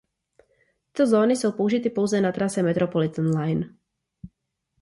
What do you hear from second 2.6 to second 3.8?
"Metropolitan Line".